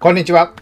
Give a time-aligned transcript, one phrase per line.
[0.00, 0.52] こんにちは。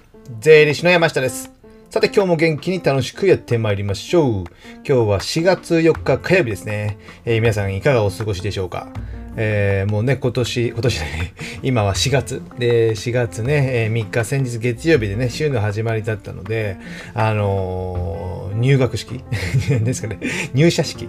[0.40, 1.52] 税理士の山下です。
[1.90, 4.32] さて今日も元気に楽しくやってまいりましょう。
[4.76, 6.96] 今日は4月4日火曜日ですね。
[7.26, 8.88] えー皆さんいかがお過ごしでしょうか？
[9.36, 12.42] えーもうね、今年、今年ね、 今は4月。
[12.58, 16.76] で、4月ね、えー3日、先日月曜日でね、週の始まりだったので、
[17.14, 19.22] あのー入学式。
[19.82, 20.18] ですかね、
[20.54, 21.08] 入社式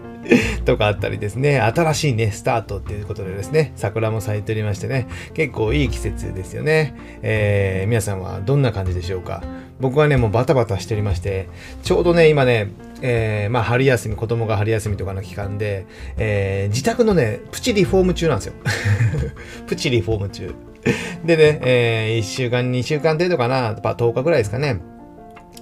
[0.65, 6.93] とかあったりですね、新しいね、スタートっていうことでですね、桜も咲いておりましてね、結構いい季節ですよね。
[7.21, 9.43] えー皆さんはどんな感じでしょうか。
[9.79, 11.47] 僕はね、もうバタバタしておりまして、
[11.83, 12.67] ちょうどね、今ね、
[13.01, 15.85] えーまあ春休み、子供が春休みとかの期間で、
[16.17, 18.53] えー自宅のね、プチリフォーム中なんですよ。
[19.67, 20.53] プチリフォーム中。
[21.25, 24.79] でね、え1週間、2週間程度かな、やっぱ10日ぐらいですかね。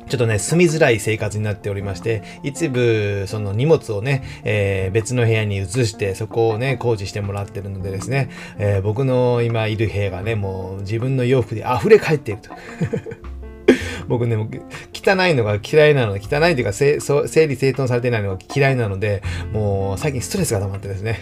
[0.07, 8.29] ちょっとね、住みづらい生活になっておりまして、一部、その荷物をね、えー別の部屋に移して、そこをね、工事してもらってるのでですね、
[8.59, 12.51] えー僕の今いる部屋がね、もう自分の洋服で溢れ返っていると。
[14.09, 16.99] 僕ね、汚いのが嫌いなので、汚いというか、整
[17.47, 21.19] 理整頓されてないのが嫌いなので、もう最近ストレスが溜まってですね、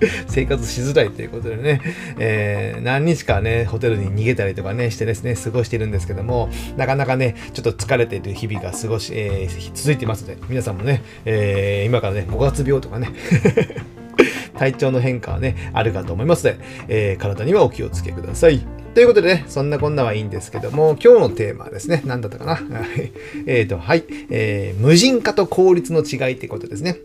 [0.28, 1.80] 生活しづらいということでね、
[2.18, 13.10] えー何日かね、ホテルに逃げたりとかね、してですね、過ごしているんですけども、なかなかね、ちょっと疲れている日々が過ごし、えー続いていますので、皆さんもね、えー今からね、5月病とかね、
[14.58, 16.58] 体調の変化はね、あるかと思いますので、
[16.88, 18.79] えー体にはお気をつけください。
[18.94, 22.60] ということでね、そんなこんなはいいんですけども、今日のテーマはですね、何だったかな？
[23.46, 26.96] えっと、はい、えー無人化と効率の違いってことですね。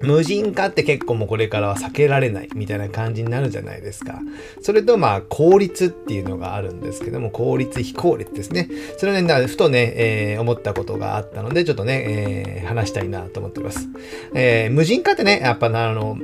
[0.00, 4.20] 無人化って結構もうこれからは避けられないみたいな感じになるじゃないですか。
[4.62, 8.68] それとまあ効率っていうのがあるんですけども、効率、非効率ですね。
[8.96, 13.86] それをね、ふとね、えー思ったことがあったので、ちょっとね、えー話したいなと思っております。
[14.34, 16.16] えー無人化ってね、やっぱあの、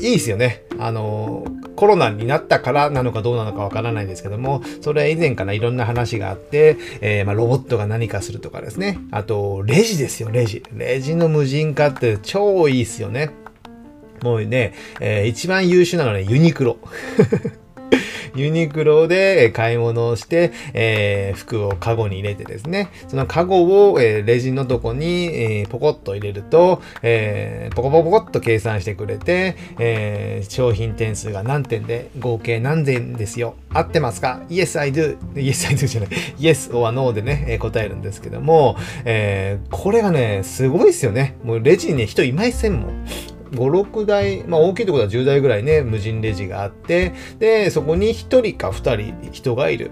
[0.00, 0.62] いいですよね。
[0.78, 1.44] あの、
[1.76, 8.98] コロナになったからなのかどうなのかわからないんですけども、それは以前からいろんな話があって、えーま、ロボットが何かするとかですね。
[9.10, 10.62] あと、レジですよ、レジ。
[10.72, 13.30] レジの無人化って超いいっすよね。
[14.22, 16.78] もうね、えー一番優秀なのはね、ユニクロ。
[18.34, 33.54] ユニクロで買い物をして、えー服をカゴに入れてですね、そのカゴを、えーレジのとこに、えーポコッと入れると、えーポコポコポコッと計算してくれて、えー商品点数が何点で合計何点ですよ。
[33.72, 35.16] 合ってますか ?Yes, I do.
[35.34, 36.10] Yes, I do じゃない。
[36.38, 41.36] Yes or No でね、答えるんですけども、えーこれがね、すごいですよね。
[41.44, 43.06] もうレジにね、人いませんもん。
[43.52, 49.90] 5、6台、まあ大きいところは10台ぐらいね、無人レジがあって、で、そこに1人か2人人がいる。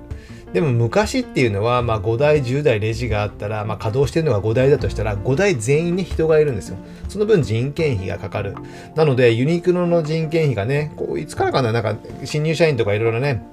[0.52, 6.76] でも昔っていうのは、まあ5台、10台レジがあったら、まあ稼働してるのが5台だとしたら、5台全員に人がいるんですよ。
[7.08, 8.54] その分人件費がかかる。
[8.96, 13.44] なので、ユニクロの人件費がね、こういつからかな、なんか新入社員とかいろいろね、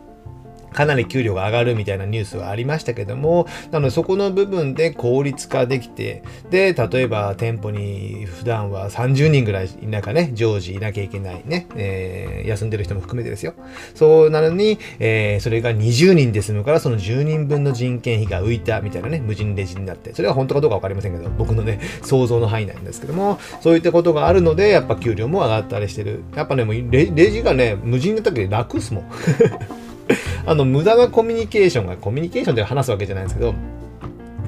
[0.77, 6.21] かなり給料が上がるみたいなニュースはありましたけども、なのでそこの部分で効率化できて、
[6.51, 13.55] で、例えば店舗に普段は30人ぐらいなんかね、常時いなきゃいけないね、えー休んでる人も含めてですよ。
[13.95, 26.23] そうなのに、えーそれが20人で済むから、その10人分の人件費が浮いたみたいなね、無人レジになって、それは本当かどうかわかりませんけど、僕のね、想像の範囲なんですけども、そういったことがあるので、やっぱ給料も上がったりしてる。
[26.35, 29.05] やっぱね、もうレレジがね、無人だったけど楽っすもん。
[30.47, 33.53] あの、無駄なコミュニケーションが、コミュニケーションで話すわけじゃないんですけど、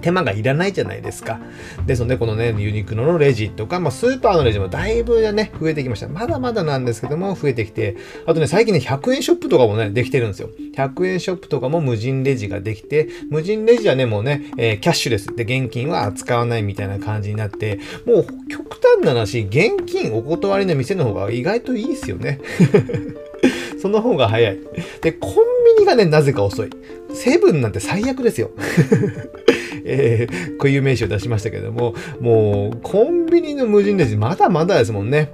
[0.02, 1.40] 手間がいらないじゃないですか。
[1.86, 6.08] ですので、このね、ユニクロのレジとか、まあ、スーパーのレジもだいぶね、増えてきました。
[6.08, 10.50] まだまだなんですけども、増えてきて、あとね、最近ね、100円ショップとかもね、できてるんですよ。
[10.76, 22.40] 100円ショップとかも無人レジができて、無人レジはね、もうね、えーキャッシュレスで現金は扱わないみたいな感じになって、もう極端な話、現金お断りの店の方が意外といいですよね。
[23.82, 24.60] その方が早い。
[25.02, 25.34] で、コン
[25.80, 26.70] ビニがね、なぜか遅い。
[27.14, 28.52] セブンなんて最悪ですよ。
[29.86, 35.32] えー、固有名詞を出しましたけども、もう、コンビニの無人レジ、まだまだですもんね。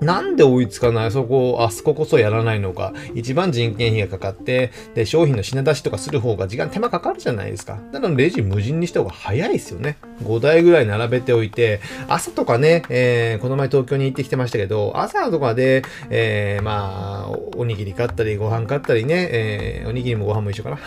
[0.00, 2.94] なんで追いつかないそこを、あそここそやらないのか。
[3.14, 7.78] 一番人件費がかかって、で、商品の品出しとかする方が時間手間かかるじゃないですか。
[7.92, 9.98] なので、レジ無人にした方が早いですよね。
[10.22, 20.78] 5台ぐらい並べておいて、朝とかね、えーこの前東京に行ってきてましたけど、朝とかで、えーまあ、おにぎり買ったり、ご飯買ったりね、えーおにぎりもご飯も一緒かな。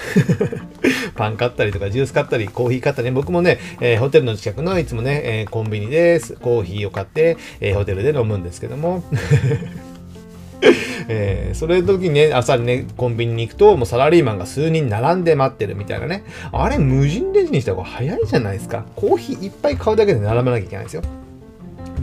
[1.15, 6.13] パン買ったりとか、ジュース買ったり、コーヒー買ったり、僕もね、えーホテルの近くのいつもね、えーコンビニで。
[6.41, 9.03] コーヒーを買って、えーホテルで飲むんですけども、
[11.07, 16.23] えーそれの時にね、朝にね、コンビニに行くと、もうサラリーマンが数人並んで待ってるみたいなね。
[16.51, 18.85] あれ、無人レジにした方が早いじゃないですか。
[18.95, 21.03] コーヒーいっぱい買うだけで並ばなきゃいけないんですよ。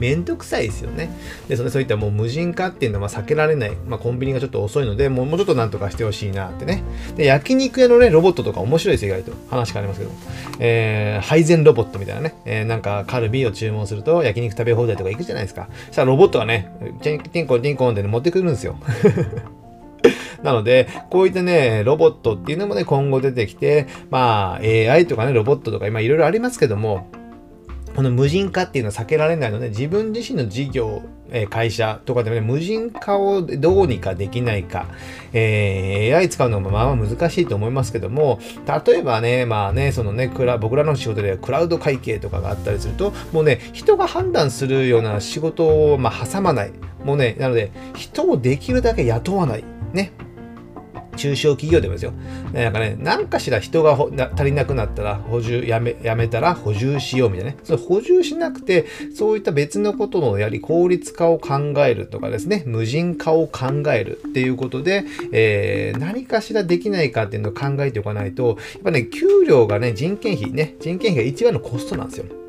[0.01, 1.11] めんどくさいですよね。
[1.49, 3.73] で、そそういったもう無人化っていうのは避けられない。
[3.87, 6.83] まあ、コンビニがちょっと遅いので、もうもうちょっとなんとかしてほしいなってね。
[7.17, 9.37] で、焼肉屋のね、ロボットとか面白いですよ、意外と。
[9.51, 10.13] 話変わりますけど。
[10.59, 12.35] えー、配膳ロボットみたいなね。
[12.47, 15.69] えー、なんかカルビを注文すると焼肉食べ放題とか行くじゃないですか。
[15.89, 16.73] そしたらロボットがね、
[17.03, 18.77] ティンコンティンコンって、ね、持ってくるんですよ。
[20.43, 27.09] なので、こういったね、ロボットっていうのもね、今後出てきて、まあ、AI とかね、ロボットとか今いろいろありますけども、
[28.01, 34.87] この無人化っていうのは避けられないので、自分自身の事業、え会社とかでもね、無人化をどうにかできないか、
[35.35, 38.41] えー、AI 使うのもまあまあ難しいと思いますけども、
[38.87, 46.73] 例えばね、まあね、そのね、クラ僕らの仕事ではクラウド会計とかがあったりすると、もうね、人が判断するような仕事をまあ挟まない。
[47.05, 49.65] もうね、なので、人をできるだけ雇わない。
[49.93, 50.13] ね。
[51.21, 52.13] 中小企業でもですよ。
[52.55, 53.93] なんかね、何かしら人が
[54.35, 57.59] 足りなくなったら補充やめ、やめたら補充しようみたいなね。
[57.63, 72.40] それ補充しなくて、そういった別のことのやり効率化を考えるとかですね、無人化を考えるっていうことで、えー、何かしらできないかっていうのを考えておかないと、やっぱね、給料がね、人件費ね、人件費が一番のコストなんですよ。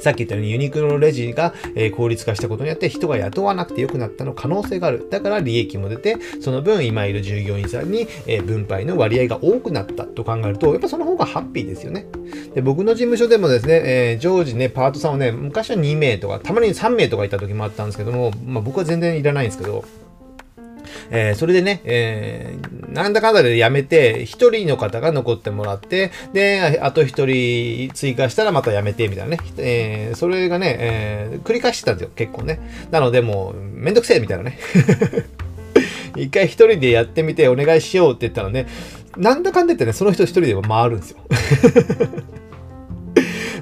[0.00, 5.06] さっき言ったようにユニクロのレジが、え、効率化したことによって人が雇わなくて良くなったの可能性がある。
[5.10, 12.06] だから利益も出て、その分今いる従業員さんに、え、分配の割合が多くなったと考えると、やっぱその方がハッピーですよね。
[12.54, 19.84] で僕の事務所でもですね、えー、常時ね、パートさんはね、昔は2名とか、たまに3名とかいた時もあったんですけども、まあ僕は全然いらないんですけど、
[21.10, 29.38] えー、それでね、えー、なんだかんだでやめて、一人の方が残ってもらって、で、あと一人追加したらまたやめて、みたいなね。
[29.58, 32.60] えー、それがね、えー、繰り返してたんですよ、結構ね。
[32.90, 34.58] なので、もう、めんどくせえ、みたいなね。
[36.16, 38.66] 一回一人でやってみてお願いしようって言ったらね、
[39.16, 41.18] なんだかんだ言ってね、その人一人で回るんですよ。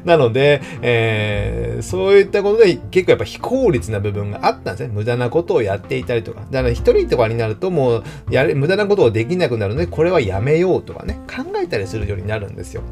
[0.04, 4.92] なので、えー、そういったことで結構やっぱ非効率な部分があったんですね。
[4.92, 6.40] 無駄なことをやっていたりとか。
[6.50, 12.82] だから一人とかになるともうやれ、無駄なことをできなくなるので、これはやめようとかね、考えたりするようになるんですよ。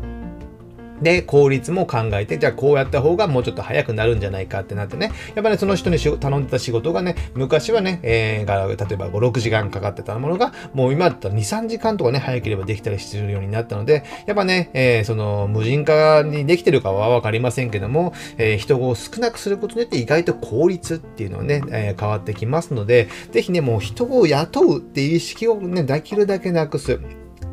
[1.02, 27.00] で、効率も考えて、じゃあこうやった方がもうちょっと早くなるんじゃないかってなってね、やっぱり、ね、その人に頼んでた仕事がね、昔はね、えー、例えば5、6時間かかってたものが、もう今だったら2、3時間とかね、早ければできたりするようになったので、やっぱね、えー、その無人化にできてるかはわかりませんけども、えー、人を少なくすることによって意外と効率っていうのはね、えー、変わってきますので、ぜひね、もう人を雇うっていう意識をね、できるだけなくす。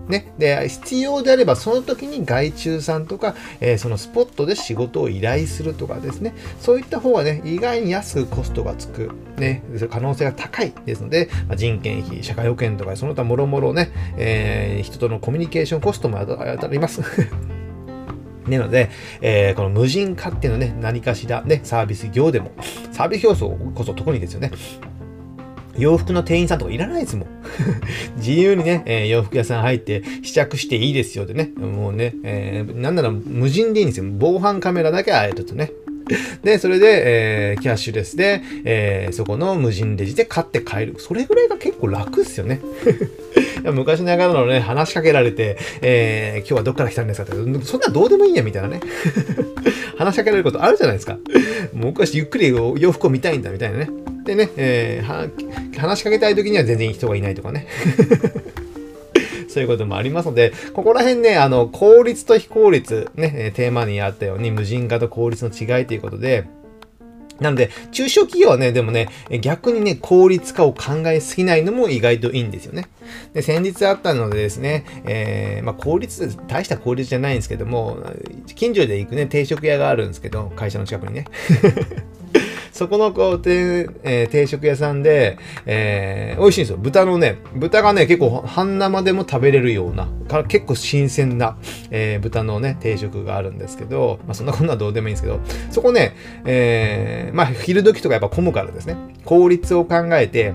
[0.07, 0.33] ね。
[0.37, 6.33] で、必要であれば、その時に外注さんとか、えー、そのスポットで仕事を依頼するとかですね。
[6.59, 17.01] そういった方がね、意外に安くコストがつく、ね、可能性が高いですので、まあ、人件費、社会保険とか、その他もろもろね、えー、人とのコミュニケーションコストも当たります。
[18.47, 18.89] なので、
[19.21, 22.51] えー、この無人化っていうのはね、何かしらね、サービス業でも、
[22.91, 24.51] サービス競争こそ特にですよね。
[25.77, 27.27] 洋服の店員さんとかいらないですもん。
[28.17, 31.51] 自由にね、えー、洋服屋さん入って試着していいですよってね。
[31.57, 34.05] もうね、えー、なんなら無人でいいんですよ。
[34.17, 35.71] 防犯カメラだけあえるとね。
[36.43, 40.95] で、それで、えー、キャッシュレスで、えー、そこの無人レジで買って帰る。
[40.97, 42.59] それぐらいが結構楽っすよね。
[43.63, 48.81] 昔ながらのね、話しかけられて、えー、今日はどっから来たんですかって、そんなどうでもいいや、みたいなね。
[49.97, 51.13] 話しかけられることあるじゃないですか。
[51.73, 54.02] もう昔ゆっくり洋服を見たいんだ、みたいなね。
[54.23, 57.67] でね、えー、話しかけたい時には全然人がいないとかね。
[59.49, 66.45] そういうこともありますので、ここら辺ね、あの、効率と非効率、ね、テーマにあったように、無人化と効率の違いということで、
[67.39, 69.09] なので、中小企業はね、でもね、
[69.41, 72.87] 逆にね、効率化を考えすぎないのも意外といいんですよね。
[73.33, 77.97] で、先日あったのでですね、えー、まあ、効率、大した効率じゃないんですけども、
[78.55, 81.25] 近所で行くね、定食屋があるんですけど、会社の近くにね。
[82.83, 86.77] そこのこう、えー、定食屋さんで、えー、美味しいんですよ。
[86.77, 91.57] 豚のね、豚がね、結構半生でも食べれるような、から結構新鮮な、
[91.91, 95.39] えー、豚のね、定食があるんですけど、まあそんなこんなどうでもいいんですけど、
[95.71, 96.13] そこね、
[96.43, 100.53] えー、まあ昼時とかやっぱ混むからですね、効率を考えて、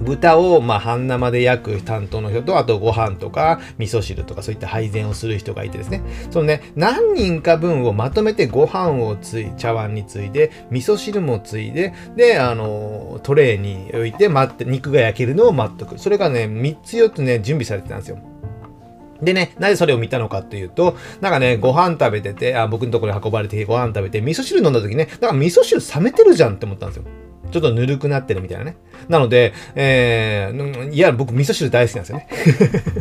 [0.00, 15.98] 豚を、まあ、半生で焼く担当の人と、あとご飯とか、味噌汁とか、そういった配膳をする人がいてですね、そのね、何人か分をまとめてご飯をつい、茶碗についで、味噌汁もついで、で、あの、トレーに置いて待って、肉が焼けるのを待っとく。
[15.98, 18.18] それがね、3つ4つね、準備されてたんですよ。
[19.22, 27.04] でね、なぜそれを見たのかっていうと、なんかね、ご飯食べてて、あ僕のところに運ばれてご飯食べて、味噌汁飲んだ時ね、なんか味噌汁冷めてるじゃんって思ったんですよ。
[27.50, 28.76] ちょっとぬるくなってるみたいなね。
[29.08, 32.28] なので、えー、いや、僕味噌汁大好きなんですよね。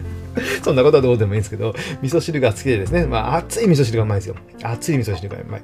[0.63, 4.36] そんなことはどうでもいいんですけど、味噌汁が好きでですね、まあ、熱い味噌汁がうまいですよ。
[4.63, 5.62] 熱い味噌汁がうまい。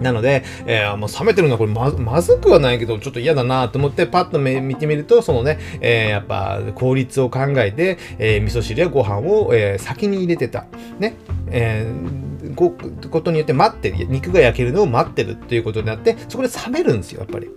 [0.00, 10.64] なので、えー、もう冷めてるのはこれままずくはないけど、ちょっと嫌だなと思ってパッと見てみると、そのね、えー、やっぱ効率を考えて、えー、味噌汁やご飯を、えー、先に入れてた。
[10.98, 11.16] ね。
[11.48, 12.74] えー、こ
[13.10, 14.06] ことによって待ってる。
[14.06, 17.50] 肉が焼けるのを待ってるっていうことになって、そこで冷めるんですよ、やっぱり。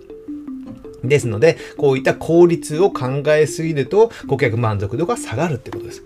[1.08, 6.02] ですので、こういった効率を考えすぎると、顧客満足度が下がるってことです。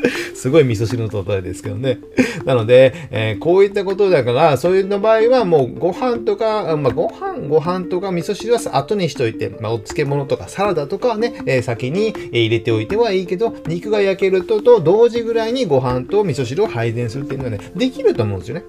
[0.34, 1.98] すごい味噌汁の例えですけどね。
[2.44, 18.64] なので、えー、こういったことだから、そういうの場合はもうご飯とか、まあ、ご飯、ご飯とか味噌汁は後にしといて、まあ、お漬物とかサラダとかはね、えー、先に入れておいてはいいけど、肉が焼けるとと同時ぐらいにご飯と味噌汁を配膳するっていうのはね、できると思うんですよね。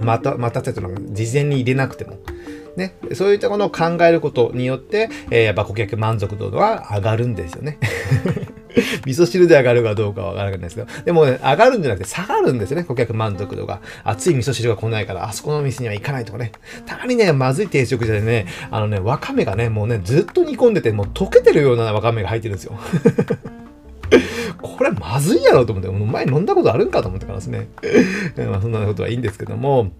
[0.00, 2.18] また、またってのが事前に入れなくても。
[2.76, 7.78] ね、そういったものを考えることによって、えー、やっぱ顧客満足度は上がるんですよね。
[9.06, 13.80] 味噌汁で上がるかどうかはわからないですけど、でもね、上がるんじゃなくて下がるんですよね、顧客満足度が。
[14.02, 16.52] 熱い味噌汁が来ないから、あそこの店には行かないとかね。
[16.86, 22.78] たまにね、まずい定食じゃね、あのね、わかめがね、もうね、ずっと煮込んでて、もう溶けてるようなわかめが入ってるんですよ。
[24.60, 27.68] これまずいやろと思って、もう前飲んだことあるんかと思ってからですね。
[28.50, 29.92] まあそんなことはいいんですけども、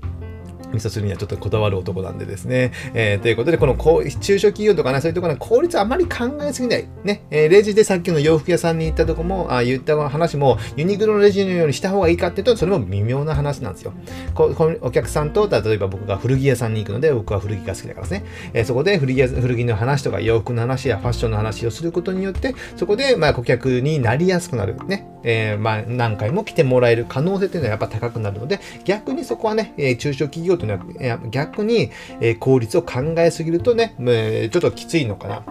[0.74, 2.72] 味噌汁にはちょっとこだわる男なんでですね。
[2.94, 6.88] えー、ということで、この中小企業とかね、そういうところの効率あまり考えすぎない。
[7.04, 7.24] ね。
[7.30, 13.92] えー、レジでさっきの洋服屋さんに行ったとこも、あ言った話も、ユニクロのレジのようにした方がいいかっていうと、それも微妙な話なんですよ。
[14.34, 18.24] こお客さんと、例えば僕が古着屋さんに行くので、僕は古着が好きだからですね。
[18.52, 24.76] えー、そこで古着屋古着の話とか洋服の話やファッションの話をすることによって、そこで、まあ、顧客になりやすくなる。
[24.86, 25.13] ね。
[25.24, 31.90] えー、まあ、何回も来てもらえる可能性っていうのはやっぱ高くなるので、逆にそこはね、え中小企業というのは、逆に、
[32.20, 35.42] え効率を考えすぎるとね、えちょっときついのかな。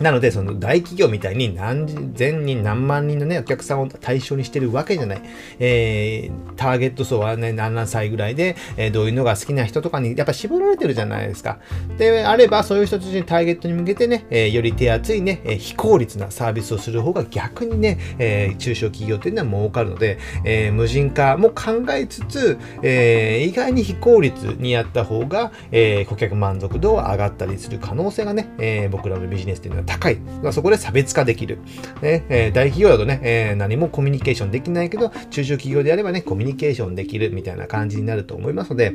[0.00, 5.22] なので、その大企業みたいに何千人何万人のね、お客さんを対象にしてるわけじゃない。
[5.58, 11.58] えー、ターゲット層はね、何歳ぐらいで、えー、どういうのが好きな人とかにやっぱ絞られてるじゃないですか。
[11.98, 30.18] で、あれば、そういう人たちにターゲットに向けてね、えー、より手厚いね、え非効率なサービスをする方が逆にね、え中小企業っていうのは儲かるので、え無人化も考えつつ、え意外に非効率にやった方が、え顧客満足度は上がったりする可能性がね、え僕らのビジネスっていうのは高い。
[30.52, 31.58] そこで差別化できる。
[32.00, 38.94] ねえー、大企業だとね、えー、何もコミュニケーションできないけど、中小企業であればね、コミュニケーションできるみたいな感じになると思いますので、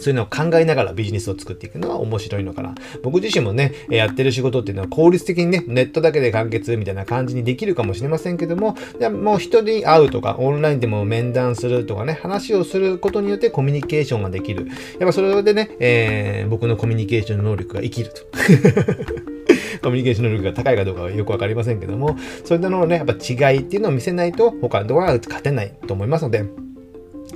[0.00, 2.74] そういうのを考えながらビジネスを作っていくのは面白いのかな。
[3.02, 8.76] 僕自身もね、やってる仕事っていうのは効率的にね、ネットだけで完結みたいな感じにできるかもしれませんけども、
[9.22, 14.66] もう人に会うとか、オンラインでも面談するとかね、話をすることによってコミュニケーションができる。
[14.98, 19.33] やっぱそれでね、えー、僕のコミュニケーション能力が生きると。
[19.84, 26.44] コミュニケーション能力が高いかどうかはよくわかりませんけども、そういったののね、やっぱ違いっていうのを見せないと他のところは勝てないと思いますので、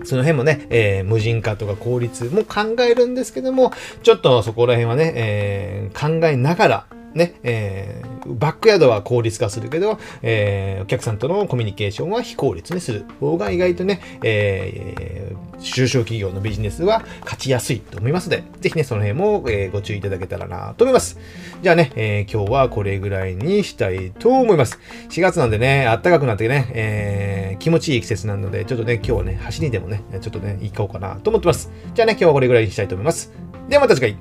[0.04, 21.18] その辺もね、えー、無人化とか効率も考えるんですけども、ちょっとそこら辺はね、えー、考えながら、ね、えー、バックヤードは効率化するけど、えー、お客さんとのコミュニケーションは非効率にする方が意外とね、えー、中小企業のビジネスは勝ちやすいと思いますので、ぜひね、その辺も、えー、ご注意いただけたらなと思います。
[21.62, 24.78] じゃあね、えー、今日はこれぐらいにしたいと思います。
[25.10, 31.70] 4月なんでね、暖かくなってね、えー、気持ちいい季節なので、ちょっとね、今日はね、走りでもね、ちょっとね、行こうかなと思ってます。
[31.94, 33.32] じゃあね、今日はこれぐらいにしたいと思います。
[33.68, 34.16] ではまた次回、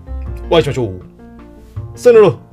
[0.50, 1.02] お会いしましょう。
[1.96, 2.47] さよなら